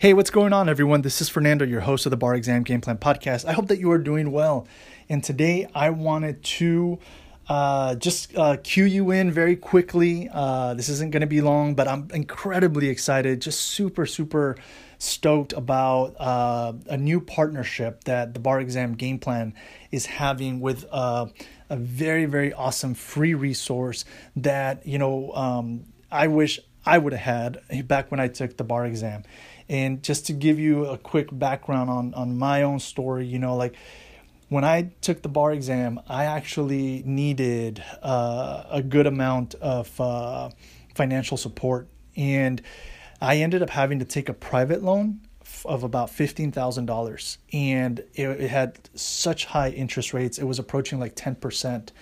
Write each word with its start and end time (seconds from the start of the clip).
Hey, 0.00 0.14
what's 0.14 0.30
going 0.30 0.54
on, 0.54 0.70
everyone? 0.70 1.02
This 1.02 1.20
is 1.20 1.28
Fernando, 1.28 1.66
your 1.66 1.82
host 1.82 2.06
of 2.06 2.10
the 2.10 2.16
Bar 2.16 2.34
Exam 2.34 2.62
Game 2.62 2.80
Plan 2.80 2.96
Podcast. 2.96 3.44
I 3.44 3.52
hope 3.52 3.66
that 3.68 3.80
you 3.80 3.90
are 3.90 3.98
doing 3.98 4.32
well. 4.32 4.66
And 5.10 5.22
today 5.22 5.68
I 5.74 5.90
wanted 5.90 6.42
to 6.42 6.98
uh, 7.50 7.96
just 7.96 8.34
uh, 8.34 8.56
cue 8.62 8.86
you 8.86 9.10
in 9.10 9.30
very 9.30 9.56
quickly. 9.56 10.30
Uh, 10.32 10.72
this 10.72 10.88
isn't 10.88 11.10
going 11.10 11.20
to 11.20 11.26
be 11.26 11.42
long, 11.42 11.74
but 11.74 11.86
I'm 11.86 12.08
incredibly 12.14 12.88
excited, 12.88 13.42
just 13.42 13.60
super, 13.60 14.06
super 14.06 14.56
stoked 14.96 15.52
about 15.52 16.18
uh, 16.18 16.72
a 16.86 16.96
new 16.96 17.20
partnership 17.20 18.04
that 18.04 18.32
the 18.32 18.40
Bar 18.40 18.62
Exam 18.62 18.94
Game 18.94 19.18
Plan 19.18 19.52
is 19.90 20.06
having 20.06 20.60
with 20.60 20.86
uh, 20.90 21.26
a 21.68 21.76
very, 21.76 22.24
very 22.24 22.54
awesome 22.54 22.94
free 22.94 23.34
resource 23.34 24.06
that, 24.36 24.86
you 24.86 24.96
know, 24.96 25.30
um, 25.34 25.84
I 26.10 26.28
wish 26.28 26.58
I 26.84 26.98
would 26.98 27.12
have 27.12 27.58
had 27.68 27.88
back 27.88 28.10
when 28.10 28.20
I 28.20 28.28
took 28.28 28.56
the 28.56 28.64
bar 28.64 28.86
exam. 28.86 29.24
And 29.68 30.02
just 30.02 30.26
to 30.26 30.32
give 30.32 30.58
you 30.58 30.86
a 30.86 30.98
quick 30.98 31.28
background 31.30 31.90
on 31.90 32.14
on 32.14 32.36
my 32.36 32.62
own 32.62 32.80
story, 32.80 33.26
you 33.26 33.38
know, 33.38 33.56
like 33.56 33.76
when 34.50 34.64
I 34.64 34.90
took 35.00 35.22
the 35.22 35.28
bar 35.28 35.52
exam, 35.52 36.00
I 36.08 36.24
actually 36.24 37.04
needed 37.06 37.82
uh, 38.02 38.64
a 38.68 38.82
good 38.82 39.06
amount 39.06 39.54
of 39.54 39.98
uh, 40.00 40.50
financial 40.94 41.36
support, 41.36 41.86
and 42.16 42.60
I 43.20 43.36
ended 43.36 43.62
up 43.62 43.70
having 43.70 44.00
to 44.00 44.04
take 44.04 44.28
a 44.28 44.34
private 44.34 44.82
loan 44.82 45.20
of 45.64 45.84
about 45.84 46.10
fifteen 46.10 46.50
thousand 46.50 46.86
dollars, 46.86 47.38
and 47.52 48.00
it, 48.14 48.28
it 48.28 48.50
had 48.50 48.90
such 48.94 49.44
high 49.44 49.70
interest 49.70 50.12
rates; 50.12 50.36
it 50.36 50.44
was 50.44 50.58
approaching 50.58 50.98
like 50.98 51.14
ten 51.14 51.36
percent. 51.36 51.92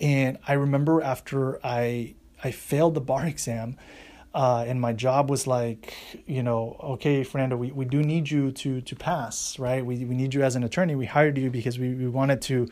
And 0.00 0.38
I 0.48 0.54
remember 0.54 1.02
after 1.02 1.64
I 1.64 2.14
I 2.42 2.50
failed 2.50 2.94
the 2.94 3.00
bar 3.00 3.26
exam, 3.34 3.76
uh, 4.34 4.64
and 4.66 4.80
my 4.80 4.92
job 4.92 5.28
was 5.28 5.46
like, 5.46 5.94
you 6.26 6.42
know, 6.42 6.76
okay, 6.82 7.22
Fernando, 7.22 7.56
we, 7.56 7.70
we 7.70 7.84
do 7.84 8.02
need 8.02 8.30
you 8.30 8.50
to 8.52 8.80
to 8.80 8.96
pass, 8.96 9.58
right? 9.58 9.84
We 9.84 10.04
we 10.04 10.14
need 10.14 10.32
you 10.32 10.42
as 10.42 10.56
an 10.56 10.64
attorney. 10.64 10.94
We 10.94 11.06
hired 11.06 11.36
you 11.36 11.50
because 11.50 11.78
we, 11.78 11.94
we 11.94 12.08
wanted 12.08 12.40
to 12.42 12.68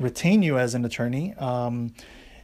retain 0.00 0.42
you 0.42 0.58
as 0.58 0.74
an 0.74 0.84
attorney. 0.84 1.34
Um, 1.34 1.92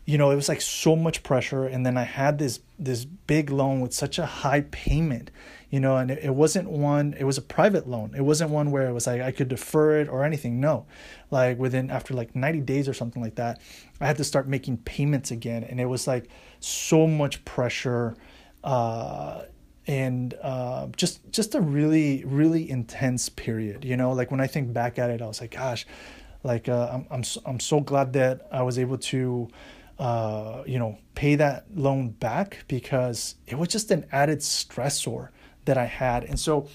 you 0.04 0.16
know, 0.16 0.30
it 0.30 0.36
was 0.36 0.48
like 0.48 0.60
so 0.60 0.96
much 0.96 1.22
pressure, 1.22 1.64
and 1.64 1.84
then 1.84 1.96
I 1.96 2.04
had 2.04 2.38
this 2.38 2.60
this 2.78 3.04
big 3.04 3.50
loan 3.50 3.80
with 3.80 3.92
such 3.92 4.18
a 4.18 4.26
high 4.26 4.62
payment, 4.62 5.30
you 5.70 5.80
know, 5.80 5.96
and 5.96 6.10
it, 6.10 6.24
it 6.24 6.34
wasn't 6.34 6.68
one. 6.70 7.14
It 7.18 7.24
was 7.24 7.38
a 7.38 7.42
private 7.42 7.88
loan. 7.88 8.14
It 8.16 8.22
wasn't 8.22 8.50
one 8.50 8.70
where 8.70 8.88
it 8.88 8.92
was 8.92 9.06
like 9.06 9.22
I 9.22 9.32
could 9.32 9.48
defer 9.48 10.00
it 10.00 10.08
or 10.08 10.24
anything. 10.24 10.60
No, 10.60 10.84
like 11.30 11.58
within 11.58 11.90
after 11.90 12.12
like 12.12 12.36
ninety 12.36 12.60
days 12.60 12.86
or 12.86 12.94
something 12.94 13.22
like 13.22 13.36
that, 13.36 13.62
I 13.98 14.06
had 14.06 14.18
to 14.18 14.24
start 14.24 14.46
making 14.46 14.78
payments 14.78 15.30
again, 15.30 15.64
and 15.64 15.80
it 15.80 15.86
was 15.86 16.06
like 16.06 16.28
so 16.60 17.06
much 17.06 17.44
pressure 17.46 18.14
uh, 18.64 19.42
and 19.86 20.34
uh, 20.42 20.88
just 20.96 21.30
just 21.32 21.54
a 21.54 21.60
really 21.60 22.24
really 22.24 22.68
intense 22.70 23.28
period. 23.28 23.84
You 23.84 23.96
know, 23.96 24.12
like 24.12 24.30
when 24.30 24.40
I 24.40 24.46
think 24.46 24.72
back 24.72 24.98
at 24.98 25.10
it, 25.10 25.22
I 25.22 25.26
was 25.26 25.40
like, 25.40 25.52
gosh, 25.52 25.86
like 26.42 26.68
uh, 26.68 26.90
I'm 26.92 27.06
I'm 27.10 27.24
so, 27.24 27.40
I'm 27.46 27.60
so 27.60 27.80
glad 27.80 28.12
that 28.14 28.46
I 28.52 28.62
was 28.62 28.78
able 28.78 28.98
to. 28.98 29.48
Uh, 29.98 30.62
you 30.64 30.78
know, 30.78 30.96
pay 31.16 31.34
that 31.34 31.64
loan 31.74 32.10
back 32.10 32.64
because 32.68 33.34
it 33.48 33.58
was 33.58 33.66
just 33.66 33.90
an 33.90 34.06
added 34.12 34.38
stressor 34.38 35.30
that 35.64 35.76
I 35.76 35.86
had. 35.86 36.22
And 36.22 36.38
so, 36.38 36.68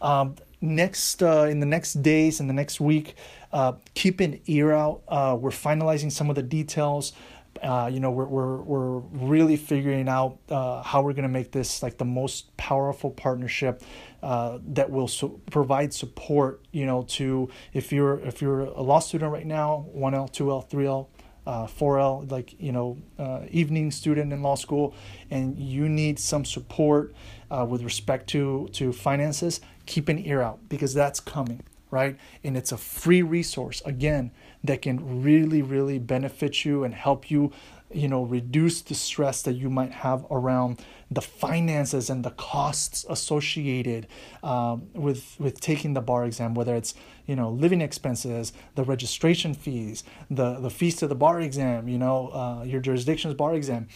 um, 0.00 0.36
next 0.62 1.22
uh, 1.22 1.46
in 1.50 1.60
the 1.60 1.66
next 1.66 2.02
days 2.02 2.40
in 2.40 2.46
the 2.46 2.54
next 2.54 2.80
week, 2.80 3.16
uh, 3.52 3.74
keep 3.94 4.20
an 4.20 4.40
ear 4.46 4.72
out. 4.72 5.02
Uh, 5.08 5.36
we're 5.38 5.50
finalizing 5.50 6.10
some 6.10 6.30
of 6.30 6.36
the 6.36 6.42
details. 6.42 7.12
Uh, 7.62 7.90
you 7.92 8.00
know, 8.00 8.10
we're, 8.10 8.26
we're, 8.26 8.56
we're 8.62 8.98
really 8.98 9.56
figuring 9.56 10.08
out 10.08 10.38
uh, 10.48 10.82
how 10.82 11.02
we're 11.02 11.12
going 11.12 11.24
to 11.24 11.28
make 11.28 11.52
this 11.52 11.82
like 11.82 11.98
the 11.98 12.04
most 12.04 12.56
powerful 12.56 13.10
partnership 13.10 13.82
uh, 14.22 14.58
that 14.68 14.90
will 14.90 15.08
so 15.08 15.40
provide 15.50 15.92
support, 15.92 16.64
you 16.72 16.86
know, 16.86 17.02
to 17.02 17.50
if 17.72 17.92
you're 17.92 18.20
if 18.20 18.40
you're 18.40 18.60
a 18.60 18.82
law 18.82 18.98
student 18.98 19.32
right 19.32 19.46
now, 19.46 19.86
1L, 19.94 20.32
2L, 20.32 20.70
3L, 20.70 21.06
uh, 21.46 21.66
4L, 21.66 22.30
like, 22.30 22.54
you 22.60 22.72
know, 22.72 22.96
uh, 23.18 23.40
evening 23.50 23.90
student 23.90 24.32
in 24.32 24.42
law 24.42 24.54
school, 24.54 24.94
and 25.30 25.58
you 25.58 25.88
need 25.88 26.18
some 26.18 26.44
support 26.44 27.14
uh, 27.50 27.66
with 27.68 27.82
respect 27.82 28.28
to, 28.28 28.68
to 28.72 28.92
finances, 28.92 29.60
keep 29.86 30.08
an 30.08 30.24
ear 30.24 30.42
out 30.42 30.60
because 30.68 30.94
that's 30.94 31.20
coming 31.20 31.62
right? 31.90 32.18
And 32.44 32.56
it's 32.56 32.72
a 32.72 32.76
free 32.76 33.22
resource, 33.22 33.82
again, 33.84 34.30
that 34.62 34.82
can 34.82 35.22
really, 35.22 35.62
really 35.62 35.98
benefit 35.98 36.64
you 36.64 36.84
and 36.84 36.94
help 36.94 37.30
you, 37.30 37.52
you 37.92 38.08
know, 38.08 38.22
reduce 38.22 38.82
the 38.82 38.94
stress 38.94 39.42
that 39.42 39.54
you 39.54 39.70
might 39.70 39.92
have 39.92 40.24
around 40.30 40.80
the 41.10 41.20
finances 41.20 42.08
and 42.08 42.24
the 42.24 42.30
costs 42.30 43.04
associated 43.08 44.06
um, 44.42 44.88
with 44.94 45.36
with 45.40 45.60
taking 45.60 45.94
the 45.94 46.00
bar 46.00 46.24
exam, 46.24 46.54
whether 46.54 46.74
it's 46.74 46.94
you 47.26 47.34
know 47.34 47.50
living 47.50 47.80
expenses, 47.80 48.52
the 48.76 48.84
registration 48.84 49.54
fees, 49.54 50.04
the 50.30 50.60
the 50.60 50.70
fees 50.70 50.96
to 50.96 51.08
the 51.08 51.16
bar 51.16 51.40
exam, 51.40 51.88
you 51.88 51.98
know, 51.98 52.28
uh, 52.28 52.62
your 52.64 52.80
jurisdiction's 52.80 53.34
bar 53.34 53.54
exam, 53.54 53.88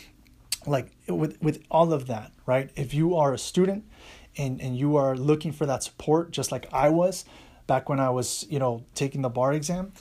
like 0.66 0.90
with 1.08 1.40
with 1.40 1.62
all 1.70 1.92
of 1.92 2.06
that, 2.08 2.32
right? 2.46 2.70
If 2.74 2.94
you 2.94 3.14
are 3.14 3.32
a 3.32 3.38
student 3.38 3.84
and 4.36 4.60
and 4.60 4.76
you 4.76 4.96
are 4.96 5.16
looking 5.16 5.52
for 5.52 5.66
that 5.66 5.84
support, 5.84 6.32
just 6.32 6.50
like 6.50 6.66
I 6.72 6.88
was 6.88 7.24
back 7.66 7.88
when 7.88 8.00
I 8.00 8.10
was, 8.10 8.46
you 8.50 8.58
know, 8.58 8.84
taking 8.94 9.22
the 9.22 9.28
bar 9.28 9.52
exam. 9.52 9.92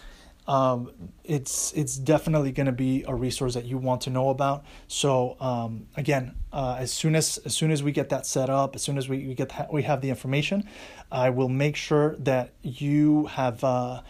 Um, 0.46 0.91
it's 1.24 1.72
it's 1.74 1.96
definitely 1.96 2.51
going 2.51 2.66
to 2.66 2.74
be 2.74 3.06
a 3.07 3.16
resource 3.16 3.53
that 3.53 3.63
you 3.63 3.78
want 3.78 4.01
to 4.01 4.09
know 4.09 4.29
about. 4.29 4.66
So 4.88 5.38
um, 5.40 5.88
again, 5.96 6.35
uh, 6.51 6.75
as 6.79 6.91
soon 6.91 7.16
as 7.16 7.38
as 7.46 7.56
soon 7.56 7.72
as 7.72 7.81
we 7.81 7.91
get 7.94 8.09
that 8.09 8.25
set 8.25 8.50
up, 8.50 8.75
as 8.75 8.81
soon 8.81 8.97
as 8.97 9.07
we, 9.07 9.28
we 9.28 9.35
get 9.35 9.72
we 9.72 9.84
have 9.84 10.01
the 10.01 10.09
information, 10.09 10.68
I 11.12 11.29
will 11.29 11.50
make 11.50 11.75
sure 11.75 12.16
that 12.18 12.51
you 12.62 13.28
have. 13.28 13.63
Uh, 13.63 14.01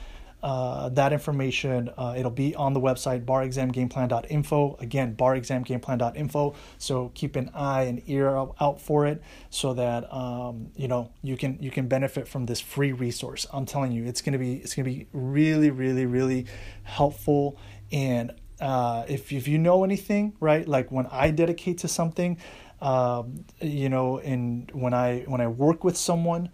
uh, 0.44 0.90
that 0.90 1.14
information. 1.14 1.90
Uh, 1.98 2.16
it'll 2.18 2.30
be 2.30 2.54
on 2.54 2.74
the 2.74 2.82
website 2.82 3.24
barexamgameplan.info. 3.24 4.78
Again, 4.82 5.16
barexamgameplan.info. 5.16 6.56
So 6.78 7.12
keep 7.16 7.38
an 7.38 7.50
eye 7.54 7.84
and 7.84 8.02
ear 8.08 8.36
out 8.36 8.82
for 8.82 9.08
it, 9.08 9.24
so 9.50 9.74
that 9.74 10.14
um, 10.14 10.68
you 10.76 10.90
know 10.90 11.12
you 11.22 11.38
can 11.38 11.58
you 11.62 11.72
can 11.72 11.88
benefit 11.88 12.28
from 12.28 12.46
this 12.46 12.60
free 12.60 12.92
resource. 12.92 13.48
I'm 13.54 13.66
telling 13.66 13.94
you, 13.94 14.04
it's 14.04 14.22
gonna 14.22 14.38
be 14.38 14.56
it's 14.56 14.76
gonna 14.76 14.90
be 14.90 15.08
really 15.14 15.72
really 15.72 16.06
really 16.06 16.46
helpful. 16.84 17.58
And 17.94 18.34
uh, 18.60 19.06
if 19.08 19.32
if 19.32 19.48
you 19.48 19.58
know 19.58 19.86
anything, 19.86 20.34
right, 20.42 20.68
like 20.68 20.92
when 20.92 21.08
I 21.08 21.32
dedicate 21.32 21.78
to 21.80 21.88
something, 21.88 22.38
um, 22.82 23.46
you 23.62 23.88
know, 23.88 24.18
and 24.18 24.70
when 24.74 24.94
I 24.94 25.22
when 25.22 25.40
I 25.40 25.48
work 25.48 25.86
with 25.86 25.96
someone 25.96 26.50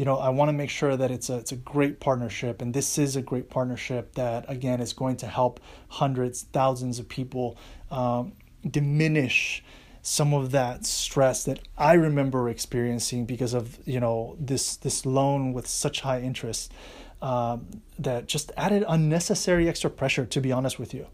you 0.00 0.06
know, 0.06 0.16
I 0.16 0.30
want 0.30 0.48
to 0.48 0.54
make 0.54 0.70
sure 0.70 0.96
that 0.96 1.10
it's 1.10 1.28
a 1.28 1.36
it's 1.36 1.52
a 1.52 1.56
great 1.56 2.00
partnership, 2.00 2.62
and 2.62 2.72
this 2.72 2.96
is 2.96 3.16
a 3.16 3.20
great 3.20 3.50
partnership 3.50 4.14
that 4.14 4.46
again 4.48 4.80
is 4.80 4.94
going 4.94 5.18
to 5.18 5.26
help 5.26 5.60
hundreds, 5.90 6.44
thousands 6.54 6.98
of 6.98 7.06
people 7.06 7.58
um, 7.90 8.32
diminish 8.66 9.62
some 10.00 10.32
of 10.32 10.52
that 10.52 10.86
stress 10.86 11.44
that 11.44 11.58
I 11.76 11.92
remember 11.92 12.48
experiencing 12.48 13.26
because 13.26 13.52
of 13.52 13.78
you 13.86 14.00
know 14.00 14.36
this 14.40 14.76
this 14.76 15.04
loan 15.04 15.52
with 15.52 15.66
such 15.66 16.00
high 16.00 16.22
interest 16.22 16.72
um, 17.20 17.82
that 17.98 18.26
just 18.26 18.52
added 18.56 18.86
unnecessary 18.88 19.68
extra 19.68 19.90
pressure. 19.90 20.24
To 20.24 20.40
be 20.40 20.50
honest 20.50 20.78
with 20.78 20.94
you, 20.94 21.08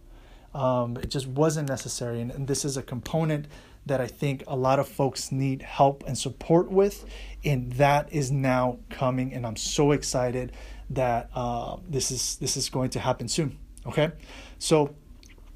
um, 0.56 0.96
it 0.96 1.10
just 1.10 1.26
wasn't 1.26 1.68
necessary, 1.68 2.20
and, 2.20 2.30
and 2.30 2.48
this 2.48 2.64
is 2.64 2.78
a 2.78 2.82
component 2.82 3.46
that 3.84 4.00
I 4.00 4.06
think 4.06 4.42
a 4.46 4.56
lot 4.56 4.78
of 4.78 4.88
folks 4.88 5.30
need 5.30 5.62
help 5.62 6.02
and 6.06 6.16
support 6.16 6.70
with, 6.70 7.04
and 7.44 7.72
that 7.74 8.10
is 8.10 8.32
now 8.32 8.78
coming. 8.88 9.34
And 9.34 9.46
I'm 9.46 9.56
so 9.56 9.92
excited 9.92 10.52
that 10.90 11.28
uh, 11.34 11.76
this 11.86 12.10
is 12.10 12.36
this 12.36 12.56
is 12.56 12.70
going 12.70 12.90
to 12.90 13.00
happen 13.00 13.28
soon. 13.28 13.58
Okay, 13.86 14.10
so 14.58 14.94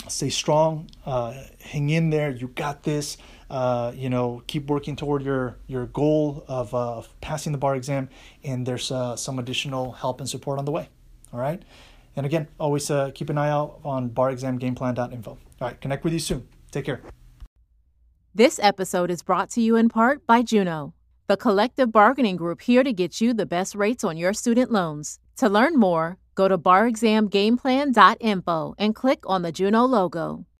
stay 0.06 0.28
strong, 0.28 0.90
uh, 1.06 1.34
hang 1.60 1.88
in 1.88 2.10
there. 2.10 2.30
You 2.30 2.48
got 2.48 2.82
this. 2.82 3.16
Uh, 3.48 3.90
you 3.96 4.08
know, 4.08 4.42
keep 4.46 4.66
working 4.66 4.96
toward 4.96 5.22
your 5.22 5.56
your 5.66 5.86
goal 5.86 6.44
of 6.46 6.74
uh, 6.74 7.02
passing 7.22 7.52
the 7.52 7.58
bar 7.58 7.74
exam, 7.74 8.10
and 8.44 8.66
there's 8.66 8.92
uh, 8.92 9.16
some 9.16 9.38
additional 9.38 9.92
help 9.92 10.20
and 10.20 10.28
support 10.28 10.58
on 10.58 10.66
the 10.66 10.72
way. 10.72 10.88
All 11.32 11.40
right. 11.40 11.62
And 12.16 12.26
again, 12.26 12.48
always 12.58 12.90
uh, 12.90 13.10
keep 13.14 13.30
an 13.30 13.38
eye 13.38 13.50
out 13.50 13.78
on 13.84 14.10
barexamgameplan.info. 14.10 15.30
All 15.30 15.38
right, 15.60 15.80
connect 15.80 16.02
with 16.04 16.12
you 16.12 16.18
soon. 16.18 16.48
Take 16.70 16.84
care. 16.86 17.00
This 18.34 18.58
episode 18.62 19.10
is 19.10 19.22
brought 19.22 19.50
to 19.50 19.60
you 19.60 19.76
in 19.76 19.88
part 19.88 20.26
by 20.26 20.42
Juno, 20.42 20.94
the 21.26 21.36
collective 21.36 21.90
bargaining 21.90 22.36
group 22.36 22.62
here 22.62 22.84
to 22.84 22.92
get 22.92 23.20
you 23.20 23.34
the 23.34 23.46
best 23.46 23.74
rates 23.74 24.04
on 24.04 24.16
your 24.16 24.32
student 24.32 24.70
loans. 24.70 25.18
To 25.38 25.48
learn 25.48 25.76
more, 25.76 26.18
go 26.34 26.46
to 26.46 26.56
barexamgameplan.info 26.56 28.74
and 28.78 28.94
click 28.94 29.24
on 29.26 29.42
the 29.42 29.52
Juno 29.52 29.84
logo. 29.84 30.46